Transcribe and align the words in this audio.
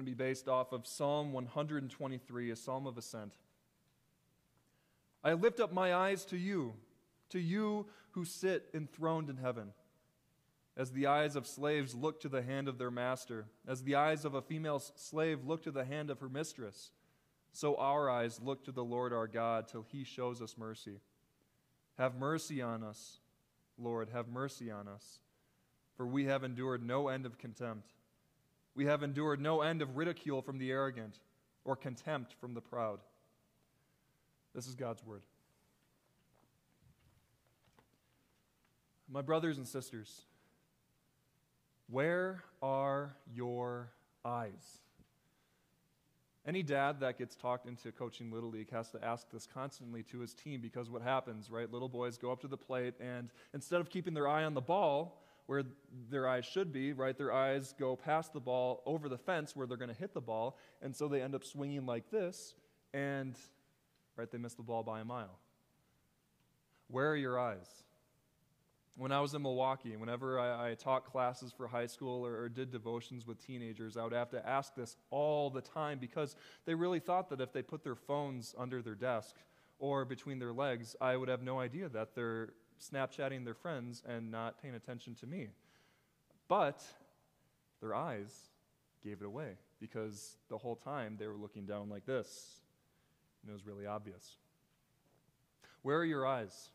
going 0.00 0.06
to 0.06 0.16
be 0.16 0.24
based 0.24 0.48
off 0.48 0.72
of 0.72 0.86
Psalm 0.86 1.30
123, 1.30 2.50
a 2.50 2.56
psalm 2.56 2.86
of 2.86 2.96
ascent. 2.96 3.34
I 5.22 5.34
lift 5.34 5.60
up 5.60 5.74
my 5.74 5.94
eyes 5.94 6.24
to 6.26 6.38
you, 6.38 6.72
to 7.28 7.38
you 7.38 7.84
who 8.12 8.24
sit 8.24 8.70
enthroned 8.72 9.28
in 9.28 9.36
heaven. 9.36 9.74
As 10.74 10.92
the 10.92 11.06
eyes 11.06 11.36
of 11.36 11.46
slaves 11.46 11.94
look 11.94 12.18
to 12.22 12.30
the 12.30 12.40
hand 12.40 12.66
of 12.66 12.78
their 12.78 12.90
master, 12.90 13.44
as 13.68 13.82
the 13.82 13.96
eyes 13.96 14.24
of 14.24 14.32
a 14.32 14.40
female 14.40 14.78
slave 14.78 15.44
look 15.44 15.64
to 15.64 15.70
the 15.70 15.84
hand 15.84 16.08
of 16.08 16.20
her 16.20 16.30
mistress, 16.30 16.92
so 17.52 17.76
our 17.76 18.08
eyes 18.08 18.40
look 18.42 18.64
to 18.64 18.72
the 18.72 18.84
Lord 18.84 19.12
our 19.12 19.26
God 19.26 19.68
till 19.68 19.84
he 19.92 20.02
shows 20.02 20.40
us 20.40 20.56
mercy. 20.56 21.00
Have 21.98 22.14
mercy 22.14 22.62
on 22.62 22.82
us, 22.82 23.20
Lord, 23.76 24.08
have 24.14 24.28
mercy 24.28 24.70
on 24.70 24.88
us, 24.88 25.18
for 25.94 26.06
we 26.06 26.24
have 26.24 26.42
endured 26.42 26.82
no 26.82 27.08
end 27.08 27.26
of 27.26 27.36
contempt. 27.36 27.92
We 28.74 28.86
have 28.86 29.02
endured 29.02 29.40
no 29.40 29.62
end 29.62 29.82
of 29.82 29.96
ridicule 29.96 30.42
from 30.42 30.58
the 30.58 30.70
arrogant 30.70 31.18
or 31.64 31.76
contempt 31.76 32.34
from 32.40 32.54
the 32.54 32.60
proud. 32.60 33.00
This 34.54 34.66
is 34.66 34.74
God's 34.74 35.04
word. 35.04 35.22
My 39.08 39.22
brothers 39.22 39.58
and 39.58 39.66
sisters, 39.66 40.22
where 41.88 42.44
are 42.62 43.16
your 43.32 43.90
eyes? 44.24 44.78
Any 46.46 46.62
dad 46.62 47.00
that 47.00 47.18
gets 47.18 47.36
talked 47.36 47.66
into 47.66 47.92
coaching 47.92 48.32
Little 48.32 48.50
League 48.50 48.70
has 48.70 48.90
to 48.90 49.04
ask 49.04 49.30
this 49.30 49.46
constantly 49.52 50.02
to 50.04 50.20
his 50.20 50.32
team 50.32 50.60
because 50.60 50.88
what 50.88 51.02
happens, 51.02 51.50
right? 51.50 51.70
Little 51.70 51.88
boys 51.88 52.16
go 52.16 52.32
up 52.32 52.40
to 52.40 52.48
the 52.48 52.56
plate 52.56 52.94
and 52.98 53.30
instead 53.52 53.80
of 53.80 53.90
keeping 53.90 54.14
their 54.14 54.26
eye 54.26 54.44
on 54.44 54.54
the 54.54 54.60
ball, 54.60 55.22
where 55.50 55.64
their 56.08 56.28
eyes 56.28 56.44
should 56.44 56.72
be, 56.72 56.92
right? 56.92 57.18
Their 57.18 57.32
eyes 57.32 57.74
go 57.76 57.96
past 57.96 58.32
the 58.32 58.38
ball 58.38 58.84
over 58.86 59.08
the 59.08 59.18
fence 59.18 59.56
where 59.56 59.66
they're 59.66 59.76
going 59.76 59.90
to 59.90 59.98
hit 59.98 60.14
the 60.14 60.20
ball, 60.20 60.56
and 60.80 60.94
so 60.94 61.08
they 61.08 61.20
end 61.20 61.34
up 61.34 61.42
swinging 61.42 61.86
like 61.86 62.08
this, 62.08 62.54
and 62.94 63.34
right, 64.14 64.30
they 64.30 64.38
miss 64.38 64.54
the 64.54 64.62
ball 64.62 64.84
by 64.84 65.00
a 65.00 65.04
mile. 65.04 65.40
Where 66.86 67.10
are 67.10 67.16
your 67.16 67.36
eyes? 67.36 67.66
When 68.96 69.10
I 69.10 69.18
was 69.20 69.34
in 69.34 69.42
Milwaukee, 69.42 69.96
whenever 69.96 70.38
I, 70.38 70.70
I 70.70 70.74
taught 70.74 71.04
classes 71.04 71.50
for 71.50 71.66
high 71.66 71.86
school 71.86 72.24
or, 72.24 72.42
or 72.42 72.48
did 72.48 72.70
devotions 72.70 73.26
with 73.26 73.44
teenagers, 73.44 73.96
I 73.96 74.04
would 74.04 74.12
have 74.12 74.30
to 74.30 74.48
ask 74.48 74.76
this 74.76 74.94
all 75.10 75.50
the 75.50 75.62
time 75.62 75.98
because 75.98 76.36
they 76.64 76.76
really 76.76 77.00
thought 77.00 77.28
that 77.30 77.40
if 77.40 77.52
they 77.52 77.62
put 77.62 77.82
their 77.82 77.96
phones 77.96 78.54
under 78.56 78.82
their 78.82 78.94
desk 78.94 79.34
or 79.80 80.04
between 80.04 80.38
their 80.38 80.52
legs, 80.52 80.94
I 81.00 81.16
would 81.16 81.28
have 81.28 81.42
no 81.42 81.58
idea 81.58 81.88
that 81.88 82.14
they're 82.14 82.50
Snapchatting 82.80 83.44
their 83.44 83.54
friends 83.54 84.02
and 84.08 84.30
not 84.30 84.60
paying 84.60 84.74
attention 84.74 85.14
to 85.16 85.26
me. 85.26 85.48
But 86.48 86.82
their 87.80 87.94
eyes 87.94 88.50
gave 89.02 89.20
it 89.20 89.26
away 89.26 89.52
because 89.80 90.36
the 90.48 90.58
whole 90.58 90.76
time 90.76 91.16
they 91.18 91.26
were 91.26 91.36
looking 91.36 91.66
down 91.66 91.88
like 91.88 92.06
this. 92.06 92.60
And 93.42 93.50
it 93.50 93.52
was 93.52 93.66
really 93.66 93.86
obvious. 93.86 94.36
Where 95.82 95.98
are 95.98 96.04
your 96.04 96.26
eyes? 96.26 96.70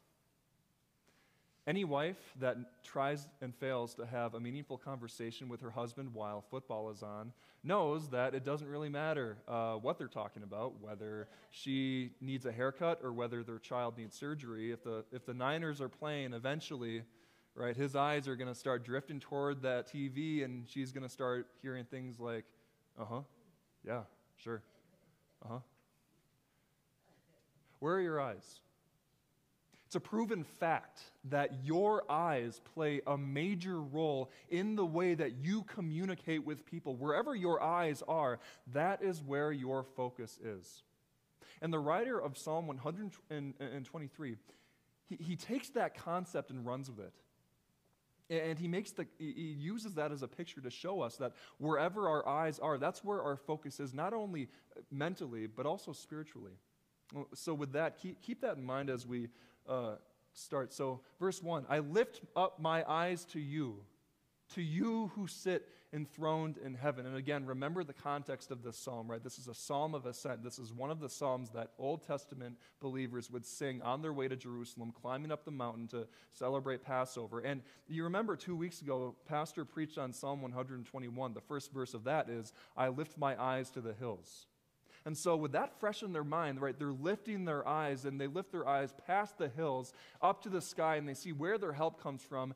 Any 1.67 1.83
wife 1.83 2.17
that 2.39 2.57
tries 2.83 3.27
and 3.41 3.53
fails 3.55 3.95
to 3.95 4.05
have 4.05 4.35
a 4.35 4.39
meaningful 4.39 4.77
conversation 4.77 5.49
with 5.49 5.61
her 5.61 5.71
husband 5.71 6.13
while 6.13 6.41
football 6.51 6.91
is 6.91 7.01
on 7.01 7.33
knows 7.63 8.09
that 8.09 8.35
it 8.35 8.45
doesn't 8.45 8.67
really 8.67 8.89
matter 8.89 9.37
uh, 9.47 9.73
what 9.73 9.97
they're 9.97 10.07
talking 10.07 10.43
about, 10.43 10.79
whether 10.79 11.27
she 11.49 12.11
needs 12.21 12.45
a 12.45 12.51
haircut 12.51 12.99
or 13.03 13.11
whether 13.13 13.41
their 13.41 13.57
child 13.57 13.97
needs 13.97 14.15
surgery. 14.15 14.71
If 14.71 14.83
the, 14.83 15.03
if 15.11 15.25
the 15.25 15.33
Niners 15.33 15.81
are 15.81 15.89
playing, 15.89 16.33
eventually, 16.33 17.01
right, 17.55 17.75
his 17.75 17.95
eyes 17.95 18.27
are 18.27 18.35
going 18.35 18.47
to 18.47 18.59
start 18.59 18.85
drifting 18.85 19.19
toward 19.19 19.63
that 19.63 19.91
TV 19.91 20.45
and 20.45 20.69
she's 20.69 20.91
going 20.91 21.01
to 21.01 21.09
start 21.09 21.47
hearing 21.63 21.85
things 21.85 22.19
like, 22.19 22.45
uh 22.99 23.05
huh, 23.05 23.21
yeah, 23.83 24.01
sure, 24.37 24.61
uh 25.43 25.53
huh. 25.53 25.59
Where 27.79 27.95
are 27.95 28.01
your 28.01 28.21
eyes? 28.21 28.59
It's 29.95 30.05
a 30.05 30.09
proven 30.09 30.43
fact 30.43 30.99
that 31.29 31.63
your 31.63 32.03
eyes 32.11 32.59
play 32.73 32.99
a 33.07 33.17
major 33.17 33.79
role 33.79 34.29
in 34.49 34.75
the 34.75 34.85
way 34.85 35.13
that 35.13 35.37
you 35.41 35.63
communicate 35.63 36.45
with 36.45 36.65
people. 36.65 36.97
Wherever 36.97 37.33
your 37.33 37.63
eyes 37.63 38.03
are, 38.05 38.39
that 38.73 39.01
is 39.01 39.23
where 39.23 39.53
your 39.53 39.83
focus 39.83 40.37
is. 40.43 40.83
And 41.61 41.71
the 41.71 41.79
writer 41.79 42.19
of 42.19 42.37
Psalm 42.37 42.67
123, 42.67 44.35
he, 45.07 45.15
he 45.15 45.37
takes 45.37 45.69
that 45.69 45.95
concept 45.95 46.49
and 46.49 46.65
runs 46.65 46.91
with 46.91 46.99
it. 46.99 47.13
And 48.29 48.59
he 48.59 48.67
makes 48.67 48.91
the 48.91 49.07
he 49.17 49.55
uses 49.57 49.93
that 49.93 50.11
as 50.11 50.23
a 50.23 50.27
picture 50.27 50.59
to 50.59 50.69
show 50.69 51.03
us 51.03 51.15
that 51.17 51.31
wherever 51.57 52.09
our 52.09 52.27
eyes 52.27 52.59
are, 52.59 52.77
that's 52.77 53.01
where 53.01 53.23
our 53.23 53.37
focus 53.37 53.79
is, 53.79 53.93
not 53.93 54.13
only 54.13 54.49
uh, 54.75 54.81
mentally, 54.91 55.47
but 55.47 55.65
also 55.65 55.93
spiritually. 55.93 56.51
So, 57.33 57.53
with 57.53 57.73
that, 57.73 57.97
keep, 58.01 58.21
keep 58.21 58.41
that 58.41 58.57
in 58.57 58.63
mind 58.65 58.89
as 58.89 59.05
we 59.05 59.29
uh, 59.67 59.95
start. 60.33 60.73
So, 60.73 61.01
verse 61.19 61.41
1 61.41 61.65
I 61.69 61.79
lift 61.79 62.21
up 62.35 62.59
my 62.59 62.83
eyes 62.89 63.25
to 63.25 63.39
you, 63.39 63.77
to 64.53 64.61
you 64.61 65.11
who 65.15 65.27
sit 65.27 65.67
enthroned 65.95 66.57
in 66.57 66.75
heaven. 66.75 67.05
And 67.05 67.15
again, 67.15 67.45
remember 67.45 67.83
the 67.83 67.93
context 67.93 68.51
of 68.51 68.61
this 68.61 68.77
psalm, 68.77 69.09
right? 69.09 69.23
This 69.23 69.39
is 69.39 69.47
a 69.47 69.53
psalm 69.53 69.95
of 69.95 70.05
ascent. 70.05 70.43
This 70.43 70.59
is 70.59 70.73
one 70.73 70.91
of 70.91 70.99
the 70.99 71.09
psalms 71.09 71.49
that 71.51 71.71
Old 71.79 72.05
Testament 72.05 72.57
believers 72.81 73.31
would 73.31 73.45
sing 73.45 73.81
on 73.81 74.01
their 74.01 74.11
way 74.11 74.27
to 74.27 74.35
Jerusalem, 74.35 74.91
climbing 74.91 75.31
up 75.31 75.45
the 75.45 75.51
mountain 75.51 75.87
to 75.89 76.05
celebrate 76.33 76.83
Passover. 76.83 77.39
And 77.39 77.61
you 77.87 78.03
remember 78.03 78.35
two 78.35 78.57
weeks 78.57 78.81
ago, 78.81 79.15
Pastor 79.25 79.63
preached 79.63 79.97
on 79.97 80.11
Psalm 80.11 80.41
121. 80.41 81.33
The 81.33 81.41
first 81.41 81.71
verse 81.71 81.93
of 81.93 82.03
that 82.03 82.29
is, 82.29 82.51
I 82.75 82.89
lift 82.89 83.17
my 83.17 83.41
eyes 83.41 83.69
to 83.71 83.81
the 83.81 83.93
hills. 83.93 84.47
And 85.05 85.15
so, 85.15 85.35
with 85.35 85.51
that 85.51 85.79
fresh 85.79 86.01
in 86.01 86.13
their 86.13 86.23
mind, 86.23 86.59
right, 86.59 86.77
they're 86.77 86.91
lifting 86.91 87.45
their 87.45 87.67
eyes 87.67 88.05
and 88.05 88.19
they 88.19 88.25
lift 88.25 88.51
their 88.51 88.67
eyes 88.67 88.93
past 89.05 89.37
the 89.37 89.49
hills 89.49 89.93
up 90.21 90.41
to 90.43 90.49
the 90.49 90.61
sky 90.61 90.95
and 90.95 91.07
they 91.07 91.13
see 91.13 91.31
where 91.31 91.59
their 91.59 91.73
help 91.73 92.01
comes 92.01 92.23
from 92.23 92.55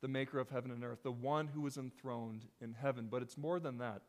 the 0.00 0.08
maker 0.08 0.38
of 0.38 0.50
heaven 0.50 0.72
and 0.72 0.84
earth, 0.84 1.02
the 1.02 1.12
one 1.12 1.46
who 1.46 1.66
is 1.66 1.76
enthroned 1.76 2.44
in 2.60 2.74
heaven. 2.74 3.06
But 3.10 3.22
it's 3.22 3.38
more 3.38 3.60
than 3.60 3.78
that. 3.78 4.02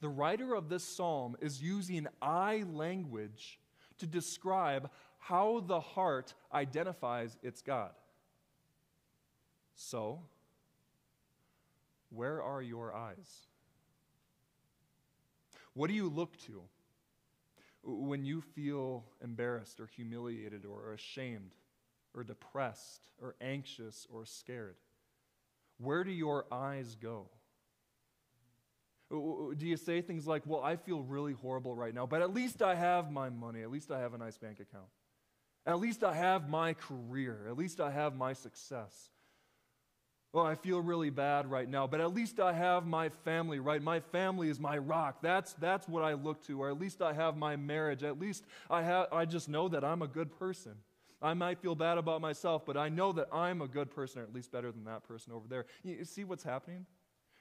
The 0.00 0.08
writer 0.08 0.54
of 0.54 0.68
this 0.68 0.84
psalm 0.84 1.36
is 1.40 1.62
using 1.62 2.06
I 2.20 2.64
language 2.70 3.58
to 3.98 4.06
describe 4.06 4.90
how 5.18 5.60
the 5.60 5.80
heart 5.80 6.34
identifies 6.52 7.36
its 7.42 7.62
God. 7.62 7.92
So, 9.74 10.20
where 12.10 12.42
are 12.42 12.60
your 12.60 12.94
eyes? 12.94 13.46
What 15.74 15.88
do 15.88 15.94
you 15.94 16.08
look 16.08 16.36
to 16.46 16.62
when 17.82 18.24
you 18.24 18.40
feel 18.40 19.04
embarrassed 19.22 19.80
or 19.80 19.86
humiliated 19.86 20.64
or 20.64 20.92
ashamed 20.92 21.54
or 22.14 22.24
depressed 22.24 23.10
or 23.20 23.34
anxious 23.40 24.06
or 24.12 24.24
scared? 24.24 24.76
Where 25.78 26.04
do 26.04 26.12
your 26.12 26.46
eyes 26.52 26.96
go? 27.00 27.26
Do 29.10 29.66
you 29.66 29.76
say 29.76 30.00
things 30.00 30.26
like, 30.26 30.42
Well, 30.46 30.62
I 30.62 30.76
feel 30.76 31.02
really 31.02 31.32
horrible 31.34 31.74
right 31.74 31.94
now, 31.94 32.06
but 32.06 32.22
at 32.22 32.32
least 32.32 32.62
I 32.62 32.74
have 32.74 33.10
my 33.10 33.28
money. 33.28 33.62
At 33.62 33.70
least 33.70 33.90
I 33.90 34.00
have 34.00 34.14
a 34.14 34.18
nice 34.18 34.38
bank 34.38 34.60
account. 34.60 34.88
At 35.66 35.80
least 35.80 36.02
I 36.02 36.14
have 36.14 36.48
my 36.48 36.72
career. 36.74 37.46
At 37.48 37.56
least 37.56 37.80
I 37.80 37.90
have 37.90 38.16
my 38.16 38.32
success. 38.32 39.10
Oh, 40.34 40.40
I 40.40 40.54
feel 40.54 40.80
really 40.80 41.10
bad 41.10 41.50
right 41.50 41.68
now, 41.68 41.86
but 41.86 42.00
at 42.00 42.14
least 42.14 42.40
I 42.40 42.54
have 42.54 42.86
my 42.86 43.10
family, 43.10 43.58
right? 43.58 43.82
My 43.82 44.00
family 44.00 44.48
is 44.48 44.58
my 44.58 44.78
rock. 44.78 45.18
That's, 45.20 45.52
that's 45.54 45.86
what 45.86 46.02
I 46.02 46.14
look 46.14 46.42
to. 46.46 46.62
Or 46.62 46.70
at 46.70 46.80
least 46.80 47.02
I 47.02 47.12
have 47.12 47.36
my 47.36 47.54
marriage. 47.56 48.02
At 48.02 48.18
least 48.18 48.44
I, 48.70 48.82
have, 48.82 49.08
I 49.12 49.26
just 49.26 49.50
know 49.50 49.68
that 49.68 49.84
I'm 49.84 50.00
a 50.00 50.08
good 50.08 50.32
person. 50.38 50.72
I 51.20 51.34
might 51.34 51.58
feel 51.58 51.74
bad 51.74 51.98
about 51.98 52.22
myself, 52.22 52.64
but 52.64 52.78
I 52.78 52.88
know 52.88 53.12
that 53.12 53.28
I'm 53.30 53.60
a 53.60 53.68
good 53.68 53.90
person, 53.90 54.22
or 54.22 54.24
at 54.24 54.32
least 54.32 54.50
better 54.50 54.72
than 54.72 54.84
that 54.84 55.04
person 55.04 55.34
over 55.34 55.46
there. 55.48 55.66
You 55.84 56.04
see 56.04 56.24
what's 56.24 56.42
happening? 56.42 56.86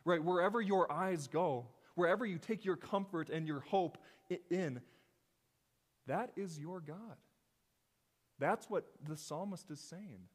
Right? 0.04 0.22
Wherever 0.22 0.60
your 0.60 0.92
eyes 0.92 1.28
go, 1.28 1.68
wherever 1.96 2.26
you 2.26 2.38
take 2.38 2.66
your 2.66 2.76
comfort 2.76 3.30
and 3.30 3.48
your 3.48 3.62
hope 3.62 3.98
in, 4.50 4.82
that 6.08 6.32
is 6.36 6.60
your 6.60 6.82
God. 6.82 6.98
That's 8.38 8.70
what 8.70 8.86
the 9.08 9.16
psalmist 9.16 9.72
is 9.72 9.80
saying. 9.80 10.28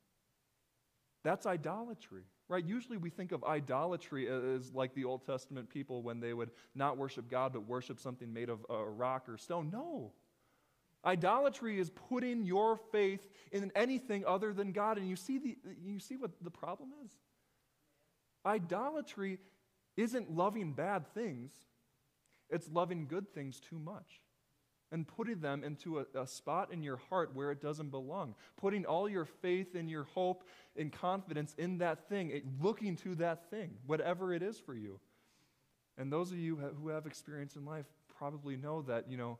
That's 1.23 1.45
idolatry. 1.45 2.25
Right? 2.49 2.65
Usually 2.65 2.97
we 2.97 3.11
think 3.11 3.33
of 3.33 3.43
idolatry 3.43 4.29
as 4.29 4.73
like 4.73 4.95
the 4.95 5.05
Old 5.05 5.27
Testament 5.27 5.69
people 5.69 6.03
when 6.03 6.21
they 6.21 6.33
would 6.33 6.51
not 6.75 6.97
worship 6.97 7.29
God 7.29 7.53
but 7.53 7.67
worship 7.67 7.99
something 7.99 8.33
made 8.33 8.49
of 8.49 8.65
a 8.71 8.85
rock 8.85 9.29
or 9.29 9.37
stone. 9.37 9.71
No. 9.73 10.13
Idolatry 11.05 11.79
is 11.79 11.91
putting 11.91 12.45
your 12.45 12.77
faith 12.77 13.29
in 13.53 13.73
anything 13.75 14.25
other 14.25 14.53
than 14.53 14.73
God. 14.73 14.99
And 14.99 15.09
you 15.09 15.17
see, 15.17 15.39
the, 15.39 15.57
you 15.85 15.99
see 15.99 16.17
what 16.17 16.33
the 16.41 16.51
problem 16.51 16.91
is? 17.05 17.13
Idolatry 18.45 19.39
isn't 19.97 20.31
loving 20.31 20.73
bad 20.73 21.07
things, 21.15 21.53
it's 22.49 22.69
loving 22.71 23.07
good 23.09 23.33
things 23.35 23.59
too 23.59 23.79
much 23.79 24.21
and 24.93 25.07
putting 25.07 25.41
them 25.41 25.65
into 25.65 25.99
a, 25.99 26.05
a, 26.15 26.27
spot 26.27 26.73
in 26.73 26.83
your 26.83 26.97
heart 26.97 27.35
where 27.35 27.51
it 27.51 27.61
doesn't 27.61 27.91
belong. 27.91 28.35
Putting 28.57 28.85
all 28.85 29.09
your 29.09 29.25
faith 29.25 29.75
and 29.75 29.91
your 29.91 30.05
hope 30.05 30.45
and 30.77 30.93
confidence 30.93 31.55
in 31.59 31.79
that 31.79 32.09
thing, 32.09 32.31
eh, 32.33 32.41
looking 32.61 32.97
to 32.97 33.15
that 33.17 33.51
thing, 33.51 33.71
whatever 33.87 34.33
it 34.33 34.43
is 34.43 34.59
for 34.59 34.75
you. 34.75 35.01
And 35.99 36.13
those 36.13 36.31
of 36.31 36.39
you 36.39 36.57
who 36.57 36.89
have 36.89 37.07
experience 37.07 37.57
in 37.57 37.65
life 37.65 37.87
probably 38.19 38.57
know 38.57 38.83
that, 38.83 39.11
you 39.11 39.17
know, 39.17 39.39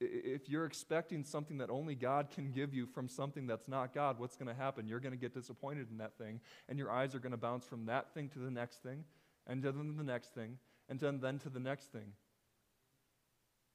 if 0.00 0.48
you're 0.48 0.64
expecting 0.64 1.24
something 1.24 1.58
that 1.58 1.70
only 1.70 1.94
God 1.94 2.30
can 2.30 2.50
give 2.50 2.72
you 2.72 2.86
from 2.86 3.08
something 3.08 3.46
that's 3.46 3.68
not 3.68 3.92
God, 3.92 4.18
what's 4.18 4.36
going 4.36 4.48
to 4.48 4.54
happen? 4.54 4.86
You're 4.86 5.00
going 5.00 5.12
to 5.12 5.18
get 5.18 5.34
disappointed 5.34 5.90
in 5.90 5.98
that 5.98 6.16
thing, 6.16 6.40
and 6.68 6.78
your 6.78 6.90
eyes 6.90 7.14
are 7.14 7.18
going 7.18 7.32
to 7.32 7.38
bounce 7.38 7.66
from 7.66 7.86
that 7.86 8.14
thing 8.14 8.28
to 8.30 8.38
the 8.38 8.50
next 8.50 8.82
thing, 8.82 9.04
and 9.46 9.62
then 9.62 9.72
to 9.72 9.92
the 9.92 10.04
next 10.04 10.34
thing, 10.34 10.58
and 10.88 11.00
then, 11.00 11.18
then 11.20 11.38
to 11.40 11.48
the 11.50 11.60
next 11.60 11.90
thing. 11.90 12.12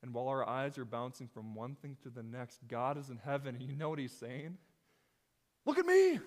And 0.03 0.13
while 0.13 0.27
our 0.27 0.47
eyes 0.47 0.77
are 0.77 0.83
bouncing 0.83 1.29
from 1.29 1.55
one 1.55 1.75
thing 1.75 1.95
to 2.03 2.09
the 2.09 2.21
next, 2.21 2.59
God 2.67 2.97
is 2.97 3.09
in 3.09 3.17
heaven, 3.23 3.55
and 3.55 3.63
you 3.63 3.73
know 3.77 3.89
what 3.89 3.99
He's 3.99 4.11
saying? 4.11 4.57
Look 5.65 5.79
at 5.79 5.85
me! 5.85 6.19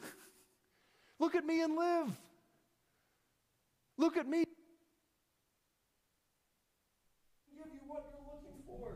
Look 1.19 1.35
at 1.35 1.45
me 1.45 1.61
and 1.61 1.77
live! 1.77 2.09
Look 3.99 4.17
at 4.17 4.27
me 4.27 4.45
Give 7.57 7.67
you 7.73 7.81
what 7.87 8.05
you're 8.13 8.27
looking 8.33 8.63
for. 8.67 8.93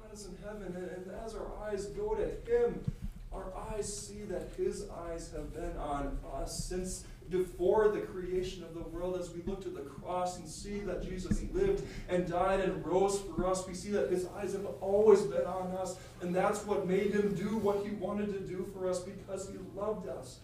God 0.00 0.12
is 0.12 0.26
in 0.26 0.36
heaven, 0.44 0.76
and, 0.76 1.10
as 1.24 1.34
our 1.34 1.50
eyes 1.64 1.86
go 1.86 2.14
to 2.14 2.26
Him, 2.48 2.84
our 3.32 3.52
eyes 3.72 3.92
see 3.92 4.22
that 4.24 4.52
His 4.56 4.88
eyes 5.08 5.32
have 5.32 5.52
been 5.52 5.76
on 5.76 6.18
us 6.32 6.64
since 6.68 7.04
before 7.30 7.88
the 7.88 8.00
creation 8.00 8.62
of 8.62 8.74
the 8.74 8.80
world. 8.80 9.18
As 9.18 9.30
we 9.30 9.42
look 9.42 9.62
to 9.62 9.68
the 9.68 9.82
cross 9.82 10.38
and 10.38 10.48
see 10.48 10.80
that 10.80 11.02
Jesus 11.02 11.42
lived 11.52 11.84
and 12.08 12.28
died 12.28 12.60
and 12.60 12.84
rose 12.84 13.20
for 13.20 13.46
us, 13.46 13.66
we 13.66 13.74
see 13.74 13.90
that 13.90 14.10
His 14.10 14.26
eyes 14.36 14.52
have 14.52 14.66
always 14.80 15.22
been 15.22 15.44
on 15.44 15.72
us, 15.72 15.96
and 16.20 16.34
that's 16.34 16.64
what 16.64 16.86
made 16.86 17.12
Him 17.12 17.34
do 17.34 17.56
what 17.56 17.84
He 17.84 17.92
wanted 17.92 18.32
to 18.32 18.40
do 18.40 18.70
for 18.72 18.88
us 18.88 19.00
because 19.00 19.48
He 19.48 19.58
loved 19.74 20.08
us. 20.08 20.38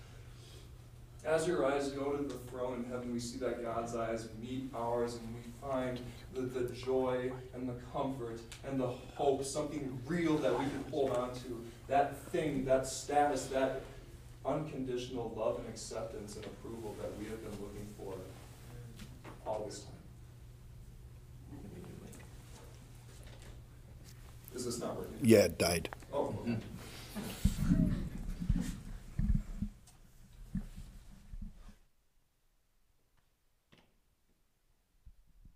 As 1.24 1.46
your 1.46 1.66
eyes 1.66 1.90
go 1.90 2.16
to 2.16 2.22
the 2.22 2.34
throne 2.50 2.82
in 2.82 2.90
heaven, 2.90 3.12
we 3.12 3.20
see 3.20 3.38
that 3.40 3.62
God's 3.62 3.94
eyes 3.94 4.28
meet 4.40 4.70
ours, 4.74 5.16
and 5.16 5.34
we 5.34 5.42
find 5.60 6.00
the, 6.32 6.40
the 6.40 6.72
joy 6.74 7.30
and 7.54 7.68
the 7.68 7.74
comfort 7.92 8.40
and 8.66 8.80
the 8.80 8.86
hope, 9.14 9.44
something 9.44 10.00
real 10.06 10.38
that 10.38 10.58
we 10.58 10.64
can 10.64 10.84
hold 10.90 11.10
on 11.10 11.34
to. 11.34 11.62
That 11.88 12.16
thing, 12.30 12.64
that 12.64 12.86
status, 12.86 13.46
that 13.46 13.82
unconditional 14.44 15.32
love 15.36 15.58
and 15.58 15.68
acceptance 15.68 16.36
and 16.36 16.44
approval 16.44 16.94
that 17.00 17.16
we 17.18 17.26
have 17.26 17.42
been 17.42 17.60
looking 17.60 17.86
for 17.96 18.14
all 19.46 19.64
this 19.66 19.80
time. 19.80 19.94
Is 24.54 24.64
this 24.64 24.80
not 24.80 24.96
working? 24.96 25.18
Yeah, 25.22 25.44
it 25.44 25.58
died. 25.58 25.88
Oh. 26.12 26.34
Okay. 26.42 26.56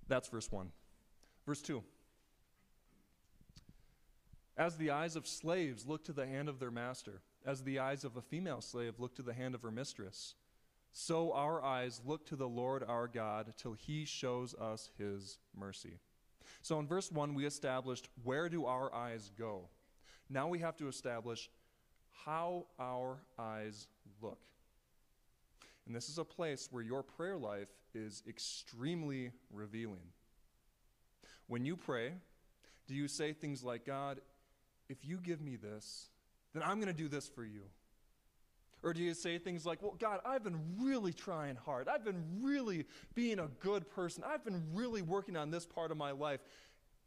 That's 0.06 0.28
verse 0.28 0.50
1. 0.52 0.70
Verse 1.46 1.60
2. 1.62 1.82
As 4.56 4.76
the 4.76 4.90
eyes 4.92 5.16
of 5.16 5.26
slaves 5.26 5.86
look 5.86 6.04
to 6.04 6.12
the 6.12 6.26
hand 6.26 6.48
of 6.48 6.60
their 6.60 6.70
master, 6.70 7.20
as 7.44 7.62
the 7.62 7.78
eyes 7.78 8.04
of 8.04 8.16
a 8.16 8.22
female 8.22 8.60
slave 8.60 8.94
look 8.98 9.14
to 9.16 9.22
the 9.22 9.34
hand 9.34 9.54
of 9.54 9.62
her 9.62 9.70
mistress, 9.70 10.34
so 10.92 11.32
our 11.32 11.62
eyes 11.62 12.00
look 12.04 12.24
to 12.26 12.36
the 12.36 12.48
Lord 12.48 12.84
our 12.86 13.08
God 13.08 13.52
till 13.56 13.72
he 13.72 14.04
shows 14.04 14.54
us 14.54 14.90
his 14.96 15.38
mercy. 15.54 15.98
So 16.62 16.78
in 16.78 16.86
verse 16.86 17.10
1, 17.10 17.34
we 17.34 17.46
established 17.46 18.08
where 18.22 18.48
do 18.48 18.66
our 18.66 18.94
eyes 18.94 19.30
go? 19.36 19.68
Now 20.30 20.48
we 20.48 20.60
have 20.60 20.76
to 20.76 20.88
establish 20.88 21.50
how 22.24 22.66
our 22.78 23.18
eyes 23.38 23.88
look. 24.22 24.38
And 25.86 25.94
this 25.94 26.08
is 26.08 26.18
a 26.18 26.24
place 26.24 26.68
where 26.70 26.82
your 26.82 27.02
prayer 27.02 27.36
life 27.36 27.68
is 27.94 28.22
extremely 28.28 29.32
revealing. 29.52 30.12
When 31.46 31.64
you 31.64 31.76
pray, 31.76 32.12
do 32.86 32.94
you 32.94 33.08
say 33.08 33.32
things 33.32 33.62
like, 33.62 33.84
God, 33.84 34.20
if 34.88 35.04
you 35.04 35.18
give 35.18 35.40
me 35.40 35.56
this, 35.56 36.08
then 36.54 36.62
I'm 36.62 36.76
going 36.76 36.94
to 36.94 37.02
do 37.02 37.08
this 37.08 37.28
for 37.28 37.44
you? 37.44 37.62
Or 38.82 38.92
do 38.92 39.02
you 39.02 39.14
say 39.14 39.38
things 39.38 39.64
like, 39.64 39.82
Well, 39.82 39.96
God, 39.98 40.20
I've 40.24 40.44
been 40.44 40.60
really 40.78 41.12
trying 41.12 41.56
hard. 41.56 41.88
I've 41.88 42.04
been 42.04 42.22
really 42.40 42.84
being 43.14 43.38
a 43.38 43.48
good 43.60 43.88
person. 43.90 44.22
I've 44.26 44.44
been 44.44 44.62
really 44.72 45.02
working 45.02 45.36
on 45.36 45.50
this 45.50 45.66
part 45.66 45.90
of 45.90 45.96
my 45.96 46.12
life. 46.12 46.40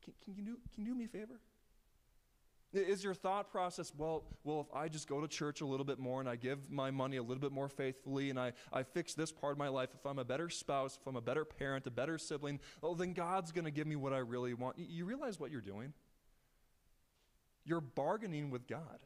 Can, 0.03 0.13
can 0.23 0.35
you, 0.35 0.43
do, 0.43 0.57
can 0.73 0.85
you 0.85 0.91
do 0.91 0.97
me 0.97 1.05
a 1.05 1.07
favor? 1.07 1.39
Is 2.73 3.01
your 3.01 3.13
thought 3.13 3.49
process, 3.49 3.93
well, 3.97 4.25
well, 4.43 4.67
if 4.69 4.75
I 4.75 4.89
just 4.89 5.07
go 5.07 5.21
to 5.21 5.27
church 5.27 5.61
a 5.61 5.65
little 5.65 5.85
bit 5.85 5.99
more 5.99 6.19
and 6.19 6.27
I 6.27 6.35
give 6.35 6.69
my 6.69 6.91
money 6.91 7.15
a 7.15 7.21
little 7.21 7.39
bit 7.39 7.53
more 7.53 7.69
faithfully 7.69 8.29
and 8.29 8.37
I, 8.37 8.51
I 8.73 8.83
fix 8.83 9.13
this 9.13 9.31
part 9.31 9.53
of 9.53 9.57
my 9.57 9.69
life, 9.69 9.89
if 9.97 10.05
I'm 10.05 10.19
a 10.19 10.25
better 10.25 10.49
spouse, 10.49 10.97
if 10.99 11.07
I'm 11.07 11.15
a 11.15 11.21
better 11.21 11.45
parent, 11.45 11.87
a 11.87 11.91
better 11.91 12.17
sibling, 12.17 12.59
oh, 12.83 12.93
then 12.93 13.13
God's 13.13 13.53
going 13.53 13.65
to 13.65 13.71
give 13.71 13.87
me 13.87 13.95
what 13.95 14.11
I 14.11 14.17
really 14.17 14.53
want. 14.53 14.77
You 14.77 15.05
realize 15.05 15.39
what 15.39 15.49
you're 15.49 15.61
doing? 15.61 15.93
You're 17.63 17.81
bargaining 17.81 18.49
with 18.49 18.67
God. 18.67 18.99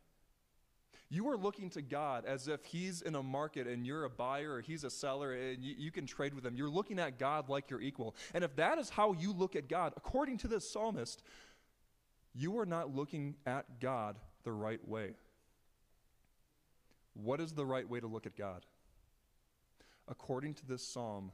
You 1.13 1.27
are 1.27 1.35
looking 1.35 1.69
to 1.71 1.81
God 1.81 2.23
as 2.25 2.47
if 2.47 2.63
He's 2.63 3.01
in 3.01 3.15
a 3.15 3.21
market 3.21 3.67
and 3.67 3.85
you're 3.85 4.05
a 4.05 4.09
buyer 4.09 4.53
or 4.53 4.61
He's 4.61 4.85
a 4.85 4.89
seller 4.89 5.33
and 5.33 5.61
you, 5.61 5.75
you 5.77 5.91
can 5.91 6.05
trade 6.05 6.33
with 6.33 6.45
Him. 6.45 6.55
You're 6.55 6.69
looking 6.69 6.99
at 6.99 7.19
God 7.19 7.49
like 7.49 7.69
you're 7.69 7.81
equal. 7.81 8.15
And 8.33 8.45
if 8.45 8.55
that 8.55 8.77
is 8.77 8.89
how 8.89 9.11
you 9.11 9.33
look 9.33 9.57
at 9.57 9.67
God, 9.67 9.91
according 9.97 10.37
to 10.37 10.47
this 10.47 10.71
psalmist, 10.71 11.21
you 12.33 12.57
are 12.59 12.65
not 12.65 12.95
looking 12.95 13.35
at 13.45 13.81
God 13.81 14.19
the 14.45 14.53
right 14.53 14.79
way. 14.87 15.15
What 17.13 17.41
is 17.41 17.51
the 17.51 17.65
right 17.65 17.87
way 17.87 17.99
to 17.99 18.07
look 18.07 18.25
at 18.25 18.37
God? 18.37 18.65
According 20.07 20.53
to 20.55 20.65
this 20.65 20.81
psalm, 20.81 21.33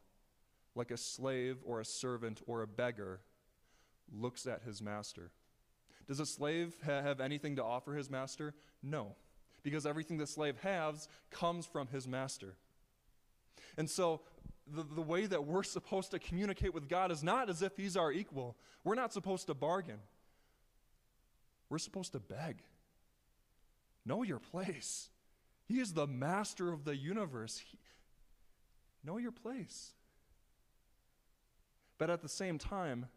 like 0.74 0.90
a 0.90 0.98
slave 0.98 1.58
or 1.64 1.80
a 1.80 1.86
servant 1.86 2.42
or 2.48 2.64
a 2.64 2.68
beggar 2.68 3.20
looks 4.12 4.48
at 4.48 4.64
his 4.64 4.82
master. 4.82 5.30
Does 6.08 6.20
a 6.20 6.26
slave 6.26 6.78
ha- 6.84 7.04
have 7.04 7.22
anything 7.22 7.58
to 7.58 7.64
offer 7.64 7.94
his 7.94 8.10
master? 8.10 8.56
No, 8.82 9.16
because 9.68 9.86
everything 9.86 10.18
the 10.18 10.26
slave 10.26 10.56
has 10.62 11.10
comes 11.30 11.66
from 11.66 11.88
his 11.88 12.08
master. 12.08 12.54
And 13.78 13.90
so 13.90 14.22
the, 14.66 14.86
the 14.96 15.02
way 15.02 15.26
that 15.26 15.44
we're 15.44 15.64
supposed 15.64 16.12
to 16.12 16.20
communicate 16.20 16.74
with 16.74 16.88
God 16.88 17.12
is 17.12 17.22
not 17.22 17.50
as 17.50 17.62
if 17.62 17.76
he's 17.76 17.98
our 17.98 18.10
equal. 18.10 18.56
We're 18.86 18.96
not 18.96 19.12
supposed 19.12 19.48
to 19.48 19.54
bargain. 19.54 20.00
We're 21.70 21.80
supposed 21.80 22.14
to 22.14 22.20
beg. 22.22 22.64
Know 24.06 24.24
your 24.24 24.40
place. 24.40 25.10
He 25.66 25.82
is 25.82 25.92
the 25.92 26.08
master 26.08 26.72
of 26.72 26.86
the 26.86 26.96
universe. 26.96 27.58
He, 27.58 27.78
know 29.04 29.18
your 29.18 29.34
place. 29.34 29.92
But 31.98 32.10
at 32.10 32.22
the 32.22 32.30
same 32.30 32.58
time, 32.58 33.08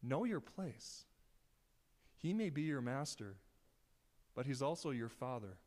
know 0.00 0.22
your 0.22 0.38
place. 0.38 1.06
He 2.22 2.32
may 2.32 2.50
be 2.50 2.62
your 2.62 2.80
master, 2.80 3.34
but 4.34 4.46
he's 4.46 4.62
also 4.62 4.90
your 4.90 5.08
father. 5.08 5.58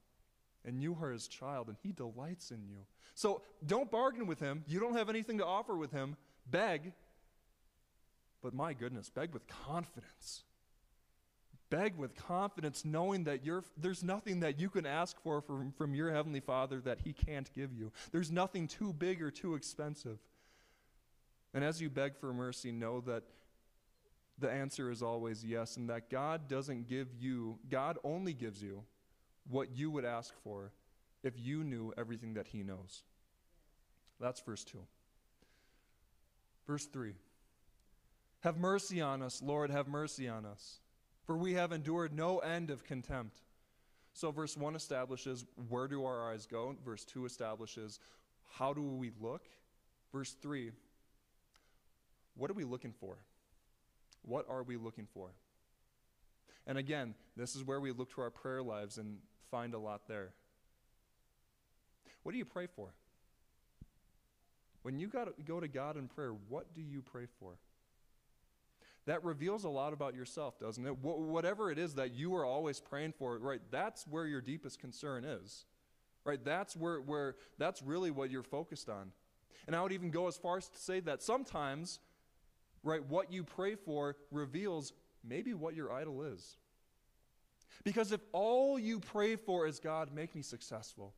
And 0.66 0.82
you 0.82 0.98
are 1.02 1.12
his 1.12 1.28
child, 1.28 1.68
and 1.68 1.78
he 1.82 1.92
delights 1.92 2.52
in 2.52 2.66
you. 2.68 2.86
So 3.16 3.42
don't 3.66 3.90
bargain 3.90 4.28
with 4.28 4.40
him. 4.40 4.64
You 4.68 4.80
don't 4.80 4.96
have 4.96 5.10
anything 5.10 5.38
to 5.38 5.46
offer 5.46 5.76
with 5.76 5.92
him. 5.92 6.18
Beg. 6.50 6.94
But 8.42 8.54
my 8.54 8.74
goodness, 8.74 9.10
beg 9.10 9.34
with 9.34 9.48
confidence. 9.48 10.44
Beg 11.70 11.98
with 11.98 12.16
confidence, 12.16 12.86
knowing 12.86 13.26
that 13.26 13.42
there's 13.76 14.04
nothing 14.04 14.40
that 14.40 14.60
you 14.60 14.70
can 14.70 14.86
ask 14.86 15.20
for 15.22 15.42
from, 15.42 15.74
from 15.74 15.94
your 15.94 16.12
Heavenly 16.12 16.40
Father 16.40 16.80
that 16.82 17.00
He 17.04 17.12
can't 17.12 17.52
give 17.54 17.74
you. 17.74 17.92
There's 18.12 18.32
nothing 18.32 18.68
too 18.68 18.94
big 18.94 19.22
or 19.22 19.32
too 19.32 19.56
expensive. 19.56 20.18
And 21.54 21.64
as 21.64 21.82
you 21.82 21.90
beg 21.90 22.16
for 22.18 22.34
mercy, 22.34 22.72
know 22.72 23.02
that 23.02 23.24
the 24.40 24.50
answer 24.50 24.92
is 24.92 25.02
always 25.02 25.44
yes, 25.44 25.78
and 25.78 25.90
that 25.90 26.10
God 26.10 26.48
doesn't 26.48 26.88
give 26.88 27.08
you, 27.20 27.58
God 27.70 27.98
only 28.04 28.34
gives 28.34 28.62
you 28.62 28.84
what 29.50 29.76
you 29.76 29.90
would 29.92 30.06
ask 30.06 30.34
for 30.44 30.72
if 31.24 31.34
you 31.38 31.64
knew 31.64 31.94
everything 31.98 32.34
that 32.36 32.48
He 32.48 32.64
knows. 32.64 33.04
That's 34.20 34.42
verse 34.42 34.64
2. 34.64 34.78
Verse 36.66 36.86
3 36.86 37.14
Have 38.42 38.58
mercy 38.58 39.02
on 39.02 39.22
us, 39.22 39.42
Lord, 39.42 39.72
have 39.72 39.88
mercy 39.88 40.28
on 40.28 40.46
us 40.46 40.80
for 41.28 41.38
we 41.38 41.54
have 41.54 41.74
endured 41.74 42.16
no 42.16 42.40
end 42.40 42.72
of 42.72 42.86
contempt. 42.86 43.42
So, 44.14 44.32
verse 44.32 44.58
1 44.58 44.76
establishes 44.76 45.46
where 45.68 45.88
do 45.88 46.06
our 46.06 46.32
eyes 46.32 46.48
go? 46.48 46.76
Verse 46.84 47.04
2 47.04 47.26
establishes 47.26 48.00
how 48.54 48.74
do 48.74 48.82
we 48.82 49.12
look? 49.22 49.44
Verse 50.12 50.32
3 50.42 50.72
what 52.36 52.52
are 52.52 52.56
we 52.56 52.64
looking 52.64 52.94
for? 52.94 53.18
What 54.22 54.46
are 54.50 54.64
we 54.64 54.78
looking 54.78 55.08
for? 55.14 55.30
And 56.66 56.78
again, 56.78 57.16
this 57.36 57.56
is 57.56 57.64
where 57.64 57.80
we 57.80 57.92
look 57.92 58.14
to 58.16 58.22
our 58.22 58.30
prayer 58.30 58.62
lives 58.62 58.98
and 58.98 59.18
find 59.50 59.74
a 59.74 59.80
lot 59.80 60.08
there. 60.08 60.34
What 62.24 62.34
do 62.34 62.38
you 62.38 62.46
pray 62.46 62.68
for? 62.68 62.90
When 64.82 65.00
you 65.00 65.08
go 65.46 65.60
to 65.60 65.68
God 65.68 65.98
in 65.98 66.08
prayer, 66.08 66.34
what 66.50 66.74
do 66.74 66.82
you 66.82 67.02
pray 67.02 67.28
for? 67.40 67.58
that 69.08 69.24
reveals 69.24 69.64
a 69.64 69.70
lot 69.70 69.94
about 69.94 70.14
yourself, 70.14 70.60
doesn't 70.60 70.86
it? 70.86 70.92
Wh- 70.92 71.20
whatever 71.20 71.72
it 71.72 71.80
is 71.80 71.96
that 71.96 72.14
you 72.14 72.36
are 72.36 72.46
always 72.46 72.80
praying 72.80 73.14
for, 73.14 73.38
right? 73.40 73.62
That's 73.72 74.06
where 74.06 74.28
your 74.28 74.42
deepest 74.42 74.80
concern 74.80 75.24
is. 75.24 75.66
Right? 76.26 76.44
That's 76.44 76.76
where, 76.76 77.00
where 77.00 77.36
that's 77.58 77.82
really 77.82 78.12
what 78.12 78.30
you're 78.30 78.44
focused 78.44 78.90
on. 78.90 79.14
And 79.66 79.76
I 79.76 79.82
would 79.82 79.94
even 79.94 80.12
go 80.12 80.28
as 80.28 80.36
far 80.36 80.58
as 80.58 80.68
to 80.68 80.78
say 80.78 81.00
that 81.02 81.24
sometimes, 81.24 82.00
right, 82.84 83.04
what 83.06 83.32
you 83.32 83.44
pray 83.44 83.76
for 83.76 84.16
reveals 84.32 84.94
maybe 85.24 85.54
what 85.54 85.76
your 85.76 85.92
idol 85.92 86.24
is. 86.24 86.58
Because 87.84 88.12
if 88.12 88.22
all 88.32 88.80
you 88.80 89.00
pray 89.00 89.36
for 89.36 89.68
is 89.68 89.80
God, 89.80 90.14
make 90.14 90.36
me 90.36 90.42
successful. 90.42 91.14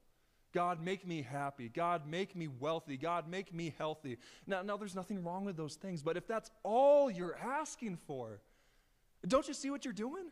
God, 0.51 0.83
make 0.83 1.05
me 1.05 1.21
happy. 1.21 1.69
God, 1.69 2.07
make 2.07 2.35
me 2.35 2.47
wealthy. 2.47 2.97
God, 2.97 3.29
make 3.29 3.53
me 3.53 3.73
healthy. 3.77 4.17
Now, 4.47 4.61
now, 4.61 4.77
there's 4.77 4.95
nothing 4.95 5.23
wrong 5.23 5.45
with 5.45 5.57
those 5.57 5.75
things, 5.75 6.01
but 6.01 6.17
if 6.17 6.27
that's 6.27 6.49
all 6.63 7.11
you're 7.11 7.37
asking 7.37 7.97
for, 8.07 8.41
don't 9.27 9.47
you 9.47 9.53
see 9.53 9.69
what 9.69 9.85
you're 9.85 9.93
doing? 9.93 10.31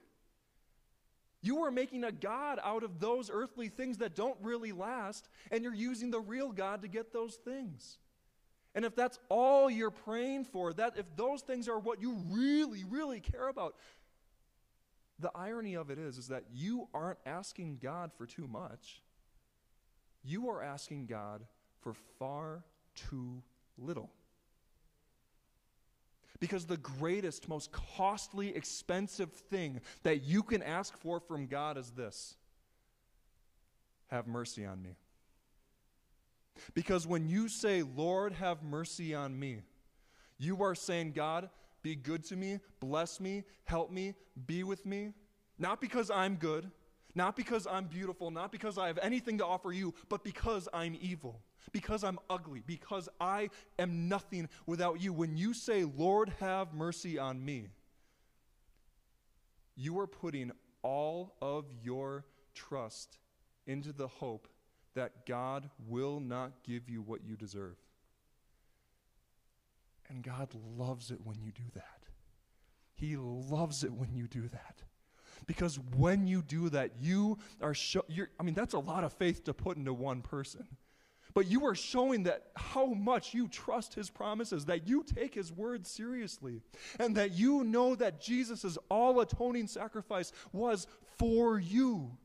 You 1.41 1.63
are 1.63 1.71
making 1.71 2.03
a 2.03 2.11
God 2.11 2.59
out 2.63 2.83
of 2.83 2.99
those 2.99 3.29
earthly 3.31 3.69
things 3.69 3.99
that 3.99 4.15
don't 4.15 4.37
really 4.41 4.71
last, 4.71 5.29
and 5.51 5.63
you're 5.63 5.73
using 5.73 6.09
the 6.09 6.19
real 6.19 6.51
God 6.51 6.81
to 6.81 6.87
get 6.87 7.13
those 7.13 7.35
things. 7.35 7.99
And 8.77 8.85
if 8.85 8.95
that's 8.95 9.17
all 9.27 9.71
you're 9.71 9.89
praying 9.89 10.43
for, 10.43 10.71
that 10.73 10.99
if 10.99 11.15
those 11.15 11.41
things 11.41 11.67
are 11.67 11.79
what 11.79 11.99
you 11.99 12.15
really, 12.29 12.83
really 12.87 13.19
care 13.19 13.47
about, 13.47 13.73
the 15.17 15.31
irony 15.33 15.73
of 15.73 15.89
it 15.89 15.97
is, 15.97 16.19
is 16.19 16.27
that 16.27 16.43
you 16.53 16.87
aren't 16.93 17.17
asking 17.25 17.79
God 17.81 18.11
for 18.15 18.27
too 18.27 18.47
much. 18.47 19.01
You 20.23 20.51
are 20.51 20.61
asking 20.61 21.07
God 21.07 21.41
for 21.81 21.95
far 22.19 22.65
too 22.93 23.41
little. 23.79 24.11
Because 26.39 26.67
the 26.67 26.77
greatest, 26.77 27.49
most 27.49 27.71
costly, 27.71 28.55
expensive 28.55 29.31
thing 29.31 29.81
that 30.03 30.21
you 30.21 30.43
can 30.43 30.61
ask 30.61 30.95
for 30.99 31.19
from 31.19 31.47
God 31.47 31.79
is 31.79 31.89
this 31.89 32.35
have 34.09 34.27
mercy 34.27 34.67
on 34.67 34.83
me. 34.83 34.97
Because 36.73 37.07
when 37.07 37.27
you 37.27 37.47
say, 37.47 37.83
Lord, 37.83 38.33
have 38.33 38.63
mercy 38.63 39.13
on 39.13 39.37
me, 39.37 39.61
you 40.37 40.61
are 40.63 40.75
saying, 40.75 41.13
God, 41.13 41.49
be 41.81 41.95
good 41.95 42.23
to 42.25 42.35
me, 42.35 42.59
bless 42.79 43.19
me, 43.19 43.43
help 43.65 43.91
me, 43.91 44.13
be 44.45 44.63
with 44.63 44.85
me. 44.85 45.13
Not 45.57 45.81
because 45.81 46.11
I'm 46.11 46.35
good, 46.35 46.69
not 47.15 47.35
because 47.35 47.65
I'm 47.65 47.85
beautiful, 47.85 48.29
not 48.29 48.51
because 48.51 48.77
I 48.77 48.87
have 48.87 48.99
anything 49.01 49.39
to 49.39 49.45
offer 49.45 49.71
you, 49.71 49.93
but 50.09 50.23
because 50.23 50.67
I'm 50.73 50.97
evil, 51.01 51.41
because 51.71 52.03
I'm 52.03 52.19
ugly, 52.29 52.61
because 52.65 53.09
I 53.19 53.49
am 53.79 54.07
nothing 54.07 54.49
without 54.65 55.01
you. 55.01 55.13
When 55.13 55.35
you 55.35 55.53
say, 55.53 55.83
Lord, 55.83 56.33
have 56.39 56.73
mercy 56.73 57.17
on 57.17 57.43
me, 57.43 57.69
you 59.75 59.97
are 59.99 60.07
putting 60.07 60.51
all 60.83 61.35
of 61.41 61.65
your 61.83 62.25
trust 62.53 63.17
into 63.65 63.93
the 63.93 64.07
hope 64.07 64.47
that 64.97 65.27
God 65.27 65.69
will 65.87 66.19
not 66.19 66.63
give 66.63 66.89
you 66.89 67.03
what 67.03 67.23
you 67.23 67.35
deserve. 67.35 67.75
And 70.09 70.23
God 70.23 70.49
loves 70.75 71.11
it 71.11 71.19
when 71.23 71.37
you 71.39 71.51
do 71.51 71.63
that. 71.75 72.01
He 72.95 73.15
loves 73.15 73.83
it 73.83 73.93
when 73.93 74.15
you 74.15 74.27
do 74.27 74.47
that. 74.49 74.81
Because 75.45 75.79
when 75.95 76.25
you 76.25 76.41
do 76.41 76.69
that, 76.69 76.93
you 76.99 77.37
are 77.61 77.75
show, 77.75 78.03
I 78.39 78.43
mean, 78.43 78.55
that's 78.55 78.73
a 78.73 78.79
lot 78.79 79.03
of 79.03 79.13
faith 79.13 79.43
to 79.43 79.53
put 79.53 79.77
into 79.77 79.93
one 79.93 80.23
person. 80.23 80.65
But 81.35 81.45
you 81.45 81.67
are 81.67 81.75
showing 81.75 82.23
that 82.23 82.47
how 82.55 82.87
much 82.87 83.35
you 83.35 83.47
trust 83.47 83.93
his 83.93 84.09
promises, 84.09 84.65
that 84.65 84.87
you 84.87 85.03
take 85.03 85.35
his 85.35 85.51
word 85.51 85.85
seriously, 85.85 86.61
and 86.99 87.15
that 87.17 87.33
you 87.33 87.63
know 87.63 87.93
that 87.93 88.19
Jesus' 88.19 88.79
all 88.89 89.19
atoning 89.19 89.67
sacrifice 89.67 90.31
was 90.51 90.87
for 91.17 91.59
you. 91.59 92.17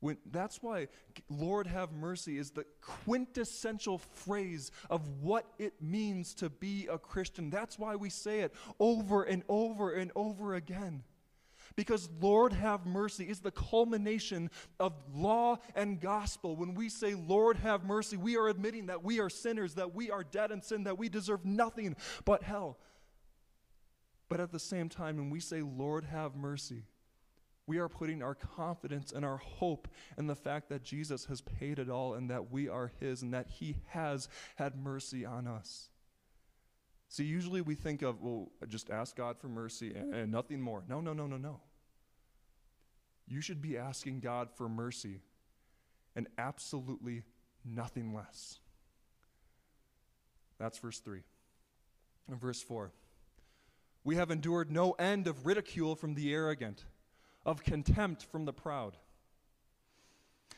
When, 0.00 0.16
that's 0.30 0.62
why 0.62 0.88
Lord 1.28 1.66
have 1.66 1.92
mercy 1.92 2.38
is 2.38 2.50
the 2.50 2.64
quintessential 2.80 3.98
phrase 3.98 4.70
of 4.88 5.06
what 5.20 5.46
it 5.58 5.74
means 5.80 6.34
to 6.36 6.48
be 6.48 6.88
a 6.90 6.98
Christian. 6.98 7.50
That's 7.50 7.78
why 7.78 7.96
we 7.96 8.08
say 8.08 8.40
it 8.40 8.54
over 8.78 9.22
and 9.24 9.42
over 9.48 9.92
and 9.92 10.10
over 10.16 10.54
again. 10.54 11.04
Because 11.76 12.08
Lord 12.20 12.52
have 12.54 12.86
mercy 12.86 13.24
is 13.24 13.40
the 13.40 13.50
culmination 13.50 14.50
of 14.80 14.94
law 15.14 15.58
and 15.74 16.00
gospel. 16.00 16.56
When 16.56 16.74
we 16.74 16.88
say 16.88 17.14
Lord 17.14 17.58
have 17.58 17.84
mercy, 17.84 18.16
we 18.16 18.36
are 18.36 18.48
admitting 18.48 18.86
that 18.86 19.04
we 19.04 19.20
are 19.20 19.30
sinners, 19.30 19.74
that 19.74 19.94
we 19.94 20.10
are 20.10 20.24
dead 20.24 20.50
in 20.50 20.62
sin, 20.62 20.84
that 20.84 20.98
we 20.98 21.08
deserve 21.08 21.44
nothing 21.44 21.94
but 22.24 22.42
hell. 22.42 22.78
But 24.28 24.40
at 24.40 24.50
the 24.50 24.58
same 24.58 24.88
time, 24.88 25.16
when 25.16 25.28
we 25.30 25.40
say 25.40 25.60
Lord 25.62 26.04
have 26.04 26.34
mercy, 26.34 26.84
we 27.70 27.78
are 27.78 27.88
putting 27.88 28.20
our 28.20 28.34
confidence 28.34 29.12
and 29.12 29.24
our 29.24 29.36
hope 29.36 29.86
in 30.18 30.26
the 30.26 30.34
fact 30.34 30.70
that 30.70 30.82
Jesus 30.82 31.26
has 31.26 31.40
paid 31.40 31.78
it 31.78 31.88
all 31.88 32.14
and 32.14 32.28
that 32.28 32.50
we 32.50 32.68
are 32.68 32.90
His 32.98 33.22
and 33.22 33.32
that 33.32 33.46
He 33.46 33.76
has 33.90 34.28
had 34.56 34.74
mercy 34.74 35.24
on 35.24 35.46
us. 35.46 35.88
See, 37.08 37.22
usually 37.22 37.60
we 37.60 37.76
think 37.76 38.02
of, 38.02 38.20
well, 38.20 38.50
just 38.66 38.90
ask 38.90 39.14
God 39.14 39.38
for 39.38 39.46
mercy 39.46 39.94
and, 39.94 40.12
and 40.12 40.32
nothing 40.32 40.60
more. 40.60 40.82
No, 40.88 41.00
no, 41.00 41.12
no, 41.12 41.28
no, 41.28 41.36
no. 41.36 41.60
You 43.28 43.40
should 43.40 43.62
be 43.62 43.78
asking 43.78 44.18
God 44.18 44.50
for 44.50 44.68
mercy 44.68 45.20
and 46.16 46.26
absolutely 46.38 47.22
nothing 47.64 48.12
less. 48.12 48.58
That's 50.58 50.78
verse 50.78 50.98
3. 50.98 51.20
And 52.28 52.40
verse 52.40 52.62
4. 52.62 52.90
We 54.02 54.16
have 54.16 54.32
endured 54.32 54.72
no 54.72 54.90
end 54.92 55.28
of 55.28 55.46
ridicule 55.46 55.94
from 55.94 56.14
the 56.14 56.34
arrogant 56.34 56.84
of 57.50 57.64
contempt 57.64 58.24
from 58.30 58.44
the 58.44 58.52
proud. 58.52 58.96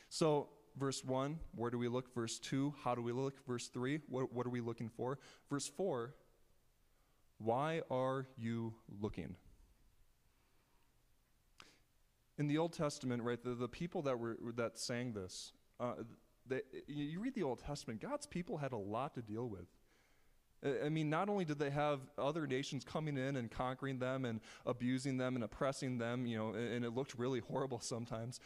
So, 0.09 0.49
verse 0.77 1.03
1, 1.03 1.39
where 1.55 1.71
do 1.71 1.79
we 1.79 1.87
look? 1.87 2.13
Verse 2.13 2.37
2, 2.37 2.75
how 2.83 2.93
do 2.93 3.01
we 3.01 3.11
look? 3.11 3.33
Verse 3.47 3.67
3, 3.67 3.99
what, 4.09 4.31
what 4.31 4.45
are 4.45 4.51
we 4.51 4.61
looking 4.61 4.89
for? 4.89 5.17
Verse 5.49 5.67
4, 5.67 6.13
why 7.39 7.81
are 7.89 8.27
you 8.37 8.75
looking? 9.01 9.35
In 12.37 12.47
the 12.47 12.59
Old 12.59 12.73
Testament, 12.73 13.23
right, 13.23 13.43
the, 13.43 13.55
the 13.55 13.67
people 13.67 14.03
that 14.03 14.19
were 14.19 14.37
that 14.55 14.77
sang 14.77 15.13
this, 15.13 15.51
uh, 15.79 15.93
they, 16.45 16.61
you 16.87 17.19
read 17.19 17.33
the 17.33 17.43
Old 17.43 17.59
Testament, 17.59 18.01
God's 18.01 18.27
people 18.27 18.57
had 18.57 18.71
a 18.71 18.77
lot 18.77 19.15
to 19.15 19.23
deal 19.23 19.49
with. 19.49 19.65
I 20.63 20.89
mean, 20.89 21.09
not 21.09 21.27
only 21.27 21.43
did 21.43 21.59
they 21.59 21.69
have 21.71 21.99
other 22.17 22.47
nations 22.47 22.85
coming 22.85 23.17
in 23.17 23.35
and 23.35 23.51
conquering 23.51 23.99
them 23.99 24.23
and 24.23 24.39
abusing 24.65 25.17
them 25.17 25.35
and 25.35 25.43
oppressing 25.43 25.97
them, 25.97 26.25
you 26.25 26.37
know, 26.37 26.53
and 26.53 26.85
it 26.85 26.91
looked 26.91 27.15
really 27.15 27.39
horrible 27.39 27.79
sometimes, 27.79 28.39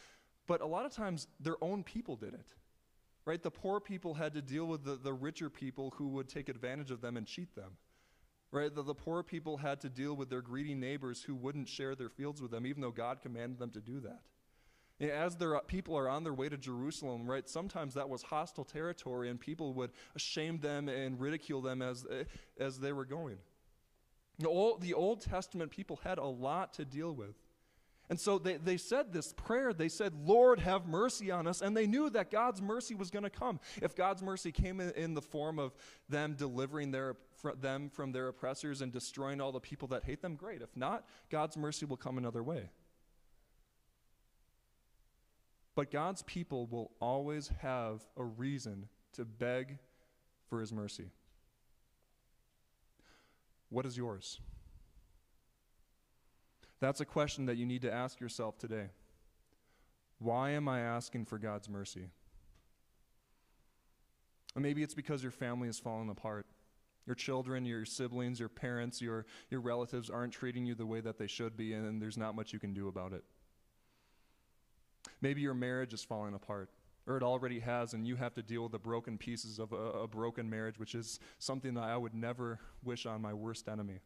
but 0.46 0.60
a 0.60 0.66
lot 0.66 0.84
of 0.84 0.92
times 0.92 1.28
their 1.38 1.62
own 1.62 1.84
people 1.84 2.16
did 2.16 2.34
it. 2.34 2.54
Right? 3.24 3.42
The 3.42 3.50
poor 3.50 3.78
people 3.78 4.14
had 4.14 4.32
to 4.34 4.42
deal 4.42 4.64
with 4.64 4.84
the, 4.84 4.96
the 4.96 5.12
richer 5.12 5.50
people 5.50 5.92
who 5.96 6.08
would 6.08 6.28
take 6.28 6.48
advantage 6.48 6.90
of 6.90 7.02
them 7.02 7.16
and 7.16 7.26
cheat 7.26 7.54
them. 7.54 7.72
Right? 8.50 8.74
The, 8.74 8.82
the 8.82 8.94
poor 8.94 9.22
people 9.22 9.58
had 9.58 9.82
to 9.82 9.90
deal 9.90 10.16
with 10.16 10.30
their 10.30 10.40
greedy 10.40 10.74
neighbors 10.74 11.22
who 11.22 11.34
wouldn't 11.34 11.68
share 11.68 11.94
their 11.94 12.08
fields 12.08 12.40
with 12.40 12.50
them, 12.50 12.66
even 12.66 12.80
though 12.80 12.90
God 12.90 13.20
commanded 13.20 13.58
them 13.58 13.70
to 13.72 13.80
do 13.80 14.00
that. 14.00 14.22
As 15.00 15.36
their 15.36 15.56
uh, 15.56 15.60
people 15.60 15.96
are 15.96 16.08
on 16.08 16.24
their 16.24 16.34
way 16.34 16.48
to 16.48 16.56
Jerusalem, 16.56 17.30
right, 17.30 17.48
sometimes 17.48 17.94
that 17.94 18.08
was 18.08 18.22
hostile 18.22 18.64
territory 18.64 19.30
and 19.30 19.38
people 19.38 19.72
would 19.74 19.92
shame 20.16 20.58
them 20.58 20.88
and 20.88 21.20
ridicule 21.20 21.62
them 21.62 21.82
as, 21.82 22.04
eh, 22.10 22.24
as 22.58 22.80
they 22.80 22.92
were 22.92 23.04
going. 23.04 23.38
The 24.38 24.48
Old, 24.48 24.80
the 24.80 24.94
Old 24.94 25.20
Testament 25.20 25.70
people 25.70 26.00
had 26.02 26.18
a 26.18 26.24
lot 26.24 26.74
to 26.74 26.84
deal 26.84 27.12
with. 27.12 27.34
And 28.10 28.18
so 28.18 28.38
they, 28.38 28.56
they 28.56 28.78
said 28.78 29.12
this 29.12 29.32
prayer. 29.34 29.72
They 29.72 29.88
said, 29.88 30.14
Lord, 30.24 30.60
have 30.60 30.86
mercy 30.86 31.30
on 31.30 31.46
us. 31.46 31.60
And 31.60 31.76
they 31.76 31.86
knew 31.86 32.08
that 32.10 32.30
God's 32.30 32.62
mercy 32.62 32.94
was 32.94 33.10
going 33.10 33.24
to 33.24 33.30
come. 33.30 33.60
If 33.82 33.94
God's 33.94 34.22
mercy 34.22 34.50
came 34.50 34.80
in, 34.80 34.90
in 34.92 35.14
the 35.14 35.20
form 35.20 35.58
of 35.58 35.74
them 36.08 36.34
delivering 36.34 36.90
their, 36.90 37.16
them 37.60 37.90
from 37.90 38.12
their 38.12 38.28
oppressors 38.28 38.80
and 38.80 38.90
destroying 38.90 39.40
all 39.40 39.52
the 39.52 39.60
people 39.60 39.88
that 39.88 40.04
hate 40.04 40.22
them, 40.22 40.36
great. 40.36 40.62
If 40.62 40.74
not, 40.74 41.04
God's 41.28 41.56
mercy 41.56 41.84
will 41.84 41.98
come 41.98 42.16
another 42.16 42.42
way. 42.42 42.70
But 45.78 45.92
God's 45.92 46.22
people 46.22 46.66
will 46.66 46.90
always 47.00 47.52
have 47.62 48.04
a 48.16 48.24
reason 48.24 48.88
to 49.12 49.24
beg 49.24 49.78
for 50.48 50.58
his 50.58 50.72
mercy. 50.72 51.12
What 53.68 53.86
is 53.86 53.96
yours? 53.96 54.40
That's 56.80 57.00
a 57.00 57.04
question 57.04 57.46
that 57.46 57.58
you 57.58 57.64
need 57.64 57.82
to 57.82 57.92
ask 57.92 58.18
yourself 58.18 58.58
today. 58.58 58.88
Why 60.18 60.50
am 60.50 60.66
I 60.66 60.80
asking 60.80 61.26
for 61.26 61.38
God's 61.38 61.68
mercy? 61.68 62.08
Maybe 64.56 64.82
it's 64.82 64.94
because 64.94 65.22
your 65.22 65.30
family 65.30 65.68
is 65.68 65.78
falling 65.78 66.10
apart. 66.10 66.46
Your 67.06 67.14
children, 67.14 67.64
your 67.64 67.84
siblings, 67.84 68.40
your 68.40 68.48
parents, 68.48 69.00
your, 69.00 69.26
your 69.48 69.60
relatives 69.60 70.10
aren't 70.10 70.32
treating 70.32 70.66
you 70.66 70.74
the 70.74 70.86
way 70.86 71.00
that 71.00 71.18
they 71.18 71.28
should 71.28 71.56
be, 71.56 71.72
and 71.72 72.02
there's 72.02 72.18
not 72.18 72.34
much 72.34 72.52
you 72.52 72.58
can 72.58 72.74
do 72.74 72.88
about 72.88 73.12
it. 73.12 73.22
Maybe 75.20 75.40
your 75.40 75.54
marriage 75.54 75.92
is 75.92 76.02
falling 76.04 76.34
apart, 76.34 76.70
or 77.06 77.16
it 77.16 77.22
already 77.22 77.60
has, 77.60 77.94
and 77.94 78.06
you 78.06 78.16
have 78.16 78.34
to 78.34 78.42
deal 78.42 78.62
with 78.64 78.72
the 78.72 78.78
broken 78.78 79.18
pieces 79.18 79.58
of 79.58 79.72
a, 79.72 79.76
a 79.76 80.08
broken 80.08 80.48
marriage, 80.48 80.78
which 80.78 80.94
is 80.94 81.18
something 81.38 81.74
that 81.74 81.84
I 81.84 81.96
would 81.96 82.14
never 82.14 82.60
wish 82.82 83.06
on 83.06 83.20
my 83.20 83.34
worst 83.34 83.68
enemy. 83.68 84.00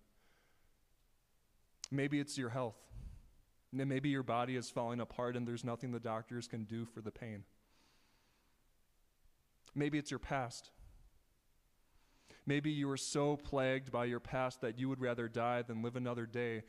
Maybe 1.90 2.20
it's 2.20 2.38
your 2.38 2.48
health. 2.48 2.76
Maybe 3.72 4.10
your 4.10 4.22
body 4.22 4.56
is 4.56 4.70
falling 4.70 5.00
apart 5.00 5.36
and 5.36 5.48
there's 5.48 5.64
nothing 5.64 5.92
the 5.92 6.00
doctors 6.00 6.46
can 6.46 6.64
do 6.64 6.84
for 6.84 7.00
the 7.00 7.10
pain. 7.10 7.44
Maybe 9.74 9.98
it's 9.98 10.10
your 10.10 10.18
past. 10.18 10.70
Maybe 12.44 12.70
you 12.70 12.90
are 12.90 12.98
so 12.98 13.36
plagued 13.36 13.90
by 13.90 14.06
your 14.06 14.20
past 14.20 14.60
that 14.60 14.78
you 14.78 14.88
would 14.88 15.00
rather 15.00 15.28
die 15.28 15.62
than 15.62 15.82
live 15.82 15.96
another 15.96 16.26
day 16.26 16.64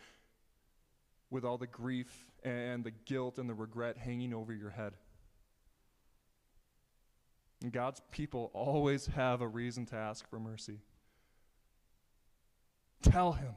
with 1.34 1.44
all 1.44 1.58
the 1.58 1.68
grief 1.68 2.32
and 2.44 2.84
the 2.84 2.92
guilt 2.92 3.40
and 3.40 3.50
the 3.50 3.54
regret 3.54 3.98
hanging 3.98 4.34
over 4.34 4.54
your 4.54 4.70
head. 4.70 4.94
And 7.62 7.72
God's 7.72 8.02
people 8.12 8.52
always 8.54 9.08
have 9.08 9.42
a 9.42 9.48
reason 9.48 9.86
to 9.88 9.96
ask 9.96 10.30
for 10.30 10.40
mercy. 10.40 10.80
Tell 13.02 13.34
Him. 13.34 13.56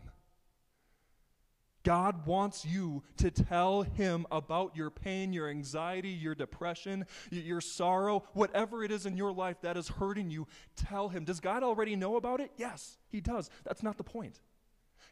God 1.83 2.27
wants 2.27 2.65
you 2.65 3.05
to 3.19 3.31
tell 3.31 3.83
Him 3.83 4.27
about 4.33 4.75
your 4.75 4.91
pain, 4.91 5.33
your 5.33 5.49
anxiety, 5.49 6.09
your 6.09 6.35
depression, 6.35 7.05
your 7.31 7.61
sorrow, 7.61 8.25
whatever 8.33 8.83
it 8.83 8.91
is 8.91 9.07
in 9.07 9.17
your 9.17 9.33
life 9.33 9.61
that 9.61 9.77
is 9.77 9.87
hurting 9.89 10.31
you. 10.31 10.49
Tell 10.77 11.09
Him. 11.09 11.25
Does 11.25 11.41
God 11.41 11.63
already 11.63 11.95
know 11.95 12.17
about 12.17 12.41
it? 12.41 12.51
Yes, 12.57 12.99
He 13.09 13.21
does. 13.21 13.51
That's 13.65 13.83
not 13.83 13.99
the 13.99 14.05
point. 14.05 14.41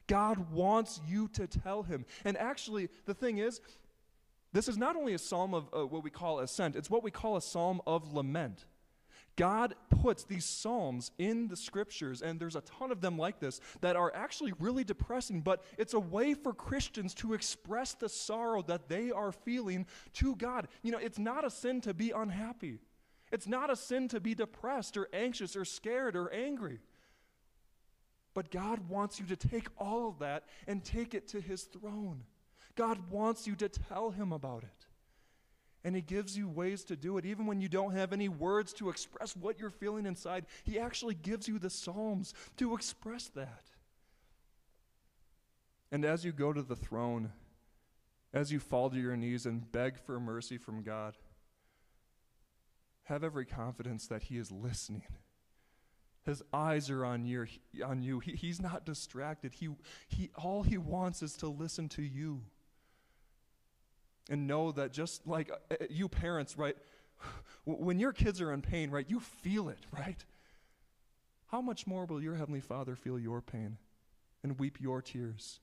God 0.07 0.53
wants 0.53 1.01
you 1.09 1.29
to 1.29 1.47
tell 1.47 1.83
Him. 1.83 2.05
And 2.25 2.37
actually, 2.37 2.89
the 3.07 3.15
thing 3.15 3.39
is, 3.39 3.61
this 4.53 4.69
is 4.69 4.77
not 4.77 4.97
only 4.97 5.15
a 5.15 5.19
psalm 5.19 5.53
of 5.55 5.69
uh, 5.77 5.87
what 5.87 6.05
we 6.05 6.11
call 6.11 6.41
ascent, 6.41 6.77
it's 6.77 6.91
what 6.91 7.03
we 7.03 7.11
call 7.11 7.37
a 7.37 7.43
psalm 7.43 7.81
of 7.87 8.13
lament. 8.13 8.67
God 9.37 9.75
puts 10.01 10.25
these 10.25 10.45
Psalms 10.45 11.11
in 11.19 11.49
the 11.49 11.57
scriptures, 11.57 12.23
and 12.23 12.39
there's 12.39 12.57
a 12.57 12.61
ton 12.61 12.93
of 12.93 13.01
them 13.01 13.19
like 13.19 13.41
this 13.41 13.61
that 13.81 13.97
are 13.97 14.15
actually 14.15 14.53
really 14.61 14.85
depressing, 14.85 15.41
but 15.41 15.65
it's 15.77 15.95
a 15.95 16.01
way 16.01 16.35
for 16.35 16.53
Christians 16.53 17.15
to 17.15 17.35
express 17.35 17.95
the 17.95 18.09
sorrow 18.09 18.63
that 18.63 18.89
they 18.89 19.11
are 19.11 19.33
feeling 19.33 19.87
to 20.15 20.37
God. 20.37 20.69
You 20.83 20.93
know, 20.93 20.99
it's 20.99 21.19
not 21.19 21.45
a 21.45 21.51
sin 21.51 21.81
to 21.83 21.95
be 21.95 22.13
unhappy, 22.13 22.79
it's 23.33 23.49
not 23.49 23.71
a 23.71 23.77
sin 23.77 24.09
to 24.09 24.21
be 24.21 24.35
depressed 24.35 24.97
or 24.97 25.09
anxious 25.13 25.57
or 25.57 25.65
scared 25.65 26.15
or 26.15 26.33
angry. 26.33 26.79
But 28.35 28.51
God 28.51 28.89
wants 28.89 29.21
you 29.21 29.27
to 29.27 29.37
take 29.37 29.69
all 29.79 30.09
of 30.09 30.19
that 30.19 30.45
and 30.67 30.85
take 30.85 31.15
it 31.15 31.29
to 31.29 31.41
His 31.41 31.63
throne. 31.63 32.25
God 32.75 33.11
wants 33.11 33.47
you 33.47 33.55
to 33.57 33.69
tell 33.69 34.11
Him 34.11 34.33
about 34.33 34.65
it. 34.65 34.87
And 35.85 35.95
He 35.95 36.03
gives 36.03 36.37
you 36.37 36.49
ways 36.49 36.83
to 36.85 36.97
do 36.97 37.17
it. 37.17 37.25
Even 37.25 37.47
when 37.47 37.61
you 37.61 37.69
don't 37.69 37.95
have 37.95 38.13
any 38.13 38.29
words 38.29 38.73
to 38.75 38.91
express 38.91 39.37
what 39.37 39.59
you're 39.59 39.71
feeling 39.71 40.05
inside, 40.05 40.47
He 40.65 40.79
actually 40.79 41.15
gives 41.15 41.47
you 41.47 41.59
the 41.59 41.71
Psalms 41.71 42.35
to 42.57 42.75
express 42.75 43.29
that. 43.29 43.65
And 45.93 46.05
as 46.05 46.25
you 46.25 46.33
go 46.33 46.53
to 46.53 46.63
the 46.63 46.75
throne, 46.75 47.31
as 48.33 48.51
you 48.51 48.59
fall 48.59 48.91
to 48.91 48.99
your 48.99 49.17
knees 49.17 49.47
and 49.47 49.71
beg 49.71 49.97
for 49.97 50.19
mercy 50.19 50.59
from 50.59 50.83
God, 50.83 51.17
have 53.05 53.23
every 53.23 53.47
confidence 53.47 54.09
that 54.09 54.25
He 54.25 54.39
is 54.39 54.51
listening. 54.51 55.05
His 56.25 56.43
eyes 56.53 56.91
are 56.91 57.05
on 57.05 57.25
you. 57.25 57.47
On 57.85 58.03
you. 58.03 58.21
He, 58.21 58.33
he's 58.33 58.61
not 58.61 58.87
distracted. 58.87 59.55
He, 59.55 59.69
he, 60.09 60.31
all 60.37 60.63
he 60.63 60.79
wants 60.79 61.23
is 61.23 61.35
to 61.37 61.49
listen 61.49 61.89
to 61.91 62.03
you 62.03 62.43
and 64.31 64.47
know 64.47 64.73
that 64.73 64.93
just 64.93 65.27
like 65.27 65.51
uh, 65.51 65.75
uh, 65.75 65.85
you 65.91 66.09
parents, 66.09 66.57
right, 66.57 66.77
when 67.65 67.99
your 67.99 68.13
kids 68.13 68.41
are 68.41 68.53
in 68.53 68.63
pain, 68.63 68.91
right, 68.91 69.07
you 69.09 69.21
feel 69.21 69.69
it, 69.69 69.81
right? 69.93 70.25
How 71.49 71.61
much 71.61 71.87
more 71.87 72.07
will 72.07 72.23
your 72.23 72.35
Heavenly 72.37 72.61
Father 72.61 72.97
feel 72.97 73.19
your 73.19 73.41
pain 73.41 73.77
and 74.43 74.59
weep 74.59 74.81
your 74.81 75.03
tears? 75.03 75.61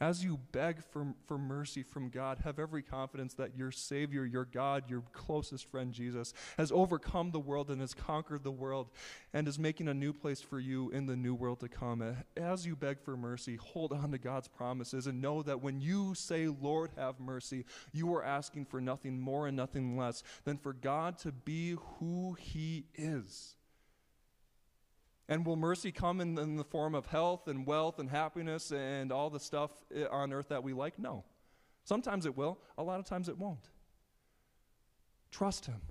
As 0.00 0.22
you 0.22 0.38
beg 0.52 0.82
for, 0.82 1.08
for 1.26 1.38
mercy 1.38 1.82
from 1.82 2.08
God, 2.08 2.38
have 2.44 2.60
every 2.60 2.82
confidence 2.82 3.34
that 3.34 3.56
your 3.56 3.72
Savior, 3.72 4.24
your 4.24 4.44
God, 4.44 4.88
your 4.88 5.02
closest 5.12 5.64
friend 5.64 5.92
Jesus, 5.92 6.32
has 6.56 6.70
overcome 6.70 7.32
the 7.32 7.40
world 7.40 7.68
and 7.68 7.80
has 7.80 7.94
conquered 7.94 8.44
the 8.44 8.52
world 8.52 8.90
and 9.32 9.48
is 9.48 9.58
making 9.58 9.88
a 9.88 9.94
new 9.94 10.12
place 10.12 10.40
for 10.40 10.60
you 10.60 10.90
in 10.90 11.06
the 11.06 11.16
new 11.16 11.34
world 11.34 11.58
to 11.60 11.68
come. 11.68 12.16
As 12.36 12.64
you 12.64 12.76
beg 12.76 13.00
for 13.00 13.16
mercy, 13.16 13.56
hold 13.56 13.92
on 13.92 14.12
to 14.12 14.18
God's 14.18 14.46
promises 14.46 15.08
and 15.08 15.20
know 15.20 15.42
that 15.42 15.62
when 15.62 15.80
you 15.80 16.14
say, 16.14 16.46
Lord, 16.46 16.90
have 16.96 17.18
mercy, 17.18 17.64
you 17.92 18.14
are 18.14 18.24
asking 18.24 18.66
for 18.66 18.80
nothing 18.80 19.20
more 19.20 19.48
and 19.48 19.56
nothing 19.56 19.96
less 19.96 20.22
than 20.44 20.58
for 20.58 20.72
God 20.72 21.18
to 21.18 21.32
be 21.32 21.76
who 21.98 22.36
He 22.38 22.86
is. 22.94 23.56
And 25.28 25.44
will 25.44 25.56
mercy 25.56 25.92
come 25.92 26.20
in, 26.20 26.38
in, 26.38 26.56
the 26.56 26.64
form 26.64 26.94
of 26.94 27.06
health 27.06 27.48
and 27.48 27.66
wealth 27.66 27.98
and 27.98 28.08
happiness 28.08 28.72
and 28.72 29.12
all 29.12 29.28
the 29.28 29.40
stuff 29.40 29.70
eh, 29.94 30.04
on 30.10 30.32
earth 30.32 30.48
that 30.48 30.62
we 30.62 30.72
like? 30.72 30.98
No. 30.98 31.24
Sometimes 31.84 32.24
it 32.24 32.36
will, 32.36 32.58
a 32.78 32.82
lot 32.82 32.98
of 32.98 33.04
times 33.04 33.28
it 33.28 33.36
won't. 33.36 33.68
Trust 35.30 35.66
Him. 35.66 35.82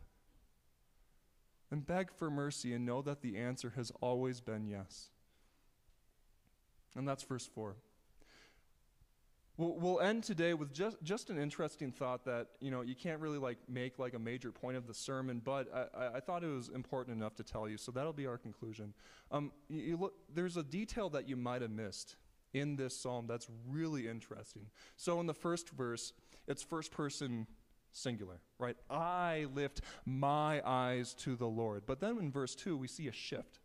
And 1.69 1.85
beg 1.85 2.11
for 2.11 2.31
mercy 2.31 2.73
and 2.73 2.85
know 2.85 3.01
that 3.03 3.21
the 3.21 3.37
answer 3.37 3.73
has 3.75 3.91
always 4.01 4.41
been 4.41 4.65
yes. 4.65 5.09
And 6.95 7.07
that's 7.07 7.23
verse 7.23 7.45
4. 7.45 7.75
We'll, 9.57 9.75
we'll 9.75 9.99
end 10.01 10.23
today 10.23 10.53
with 10.53 10.71
just, 10.71 10.97
just 11.01 11.31
an 11.31 11.39
interesting 11.39 11.91
thought 11.91 12.23
that, 12.25 12.47
you 12.59 12.69
know, 12.69 12.81
you 12.81 12.93
can't 12.93 13.19
really 13.19 13.39
like 13.39 13.57
make 13.67 13.97
like 13.97 14.13
a 14.13 14.19
major 14.19 14.51
point 14.51 14.77
of 14.77 14.85
the 14.85 14.93
sermon, 14.93 15.41
but 15.43 15.67
I, 15.73 16.17
I 16.17 16.19
thought 16.19 16.43
it 16.43 16.47
was 16.47 16.69
important 16.69 17.17
enough 17.17 17.35
to 17.35 17.43
tell 17.43 17.67
you, 17.67 17.77
so 17.77 17.91
that'll 17.91 18.13
be 18.13 18.27
our 18.27 18.37
conclusion. 18.37 18.93
Um, 19.31 19.51
you, 19.67 19.81
you 19.81 19.97
look, 19.97 20.13
there's 20.33 20.57
a 20.57 20.63
detail 20.63 21.09
that 21.09 21.27
you 21.27 21.35
might 21.35 21.63
have 21.63 21.71
missed 21.71 22.17
in 22.53 22.75
this 22.75 22.95
psalm 22.95 23.25
that's 23.27 23.47
really 23.67 24.07
interesting. 24.07 24.67
So 24.95 25.19
in 25.19 25.25
the 25.25 25.33
first 25.33 25.69
verse, 25.69 26.13
it's 26.47 26.61
first 26.61 26.91
person 26.91 27.47
singular, 27.91 28.39
right? 28.59 28.77
I 28.91 29.47
lift 29.55 29.81
my 30.05 30.61
eyes 30.65 31.15
to 31.15 31.35
the 31.35 31.47
Lord. 31.47 31.83
But 31.87 31.99
then 31.99 32.17
in 32.19 32.31
verse 32.31 32.53
2, 32.53 32.77
we 32.77 32.87
see 32.87 33.07
a 33.07 33.11
shift, 33.11 33.59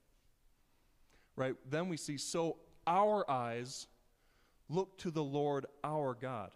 right? 1.36 1.54
Then 1.68 1.88
we 1.88 1.98
see, 1.98 2.16
so 2.16 2.56
our 2.86 3.30
eyes 3.30 3.86
look 4.68 4.98
to 4.98 5.10
the 5.10 5.22
Lord 5.22 5.66
our 5.84 6.14
God. 6.14 6.52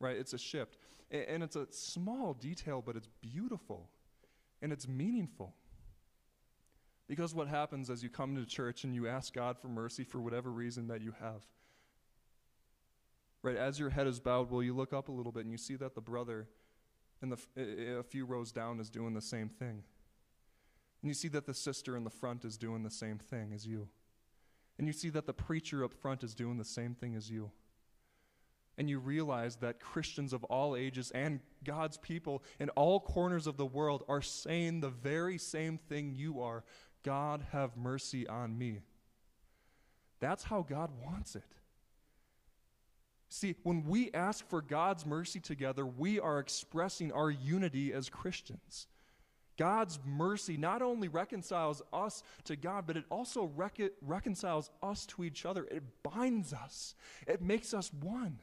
Right? 0.00 0.16
It's 0.16 0.32
a 0.32 0.38
shift. 0.38 0.76
And 1.10 1.42
it's 1.42 1.56
a 1.56 1.66
small 1.70 2.34
detail, 2.34 2.82
but 2.84 2.96
it's 2.96 3.08
beautiful 3.20 3.90
and 4.62 4.72
it's 4.72 4.88
meaningful. 4.88 5.54
Because 7.08 7.34
what 7.34 7.48
happens 7.48 7.90
as 7.90 8.02
you 8.02 8.08
come 8.08 8.34
to 8.36 8.46
church 8.46 8.84
and 8.84 8.94
you 8.94 9.06
ask 9.06 9.34
God 9.34 9.58
for 9.58 9.68
mercy 9.68 10.04
for 10.04 10.20
whatever 10.20 10.50
reason 10.50 10.86
that 10.88 11.02
you 11.02 11.12
have? 11.20 11.42
Right, 13.42 13.56
as 13.56 13.78
your 13.78 13.90
head 13.90 14.06
is 14.06 14.20
bowed, 14.20 14.50
will 14.50 14.62
you 14.62 14.72
look 14.72 14.92
up 14.92 15.08
a 15.08 15.12
little 15.12 15.32
bit 15.32 15.42
and 15.42 15.50
you 15.50 15.58
see 15.58 15.74
that 15.76 15.94
the 15.94 16.00
brother 16.00 16.46
in 17.20 17.28
the, 17.28 17.98
a 17.98 18.02
few 18.04 18.24
rows 18.24 18.52
down 18.52 18.78
is 18.80 18.88
doing 18.88 19.14
the 19.14 19.20
same 19.20 19.48
thing? 19.48 19.82
And 21.02 21.08
you 21.10 21.14
see 21.14 21.28
that 21.28 21.44
the 21.44 21.54
sister 21.54 21.96
in 21.96 22.04
the 22.04 22.10
front 22.10 22.44
is 22.44 22.56
doing 22.56 22.84
the 22.84 22.90
same 22.90 23.18
thing 23.18 23.52
as 23.52 23.66
you. 23.66 23.88
And 24.78 24.86
you 24.86 24.92
see 24.92 25.10
that 25.10 25.26
the 25.26 25.32
preacher 25.32 25.84
up 25.84 25.92
front 25.92 26.24
is 26.24 26.34
doing 26.34 26.58
the 26.58 26.64
same 26.64 26.94
thing 26.94 27.14
as 27.14 27.30
you. 27.30 27.50
And 28.78 28.88
you 28.88 28.98
realize 28.98 29.56
that 29.56 29.80
Christians 29.80 30.32
of 30.32 30.44
all 30.44 30.74
ages 30.74 31.10
and 31.14 31.40
God's 31.62 31.98
people 31.98 32.42
in 32.58 32.70
all 32.70 33.00
corners 33.00 33.46
of 33.46 33.58
the 33.58 33.66
world 33.66 34.02
are 34.08 34.22
saying 34.22 34.80
the 34.80 34.88
very 34.88 35.36
same 35.38 35.76
thing 35.76 36.14
you 36.16 36.40
are 36.40 36.64
God, 37.02 37.46
have 37.50 37.76
mercy 37.76 38.26
on 38.28 38.56
me. 38.56 38.80
That's 40.20 40.44
how 40.44 40.62
God 40.62 40.90
wants 41.04 41.34
it. 41.34 41.42
See, 43.28 43.56
when 43.62 43.84
we 43.84 44.10
ask 44.12 44.48
for 44.48 44.62
God's 44.62 45.04
mercy 45.04 45.40
together, 45.40 45.84
we 45.86 46.20
are 46.20 46.38
expressing 46.38 47.10
our 47.12 47.30
unity 47.30 47.92
as 47.92 48.08
Christians. 48.08 48.86
God's 49.58 49.98
mercy 50.04 50.56
not 50.56 50.82
only 50.82 51.08
reconciles 51.08 51.82
us 51.92 52.22
to 52.44 52.56
God, 52.56 52.86
but 52.86 52.96
it 52.96 53.04
also 53.10 53.50
rec- 53.54 53.92
reconciles 54.00 54.70
us 54.82 55.06
to 55.06 55.24
each 55.24 55.44
other. 55.44 55.64
It 55.70 55.82
binds 56.02 56.52
us, 56.52 56.94
it 57.26 57.42
makes 57.42 57.74
us 57.74 57.92
one. 57.92 58.38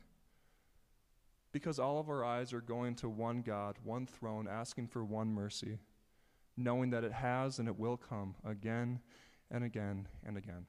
Because 1.51 1.79
all 1.79 1.99
of 1.99 2.09
our 2.09 2.23
eyes 2.23 2.53
are 2.53 2.61
going 2.61 2.93
to 2.95 3.09
one 3.09 3.41
God, 3.41 3.77
one 3.83 4.05
throne, 4.05 4.47
asking 4.47 4.87
for 4.87 5.03
one 5.03 5.33
mercy, 5.33 5.79
knowing 6.55 6.91
that 6.91 7.03
it 7.03 7.11
has 7.11 7.57
and 7.57 7.67
it 7.67 7.79
will 7.79 7.97
come 7.97 8.35
again 8.45 8.99
and 9.49 9.63
again 9.63 10.07
and 10.23 10.37
again. 10.37 10.67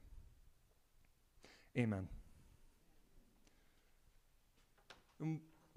Amen. 1.77 2.09
Um, 5.21 5.41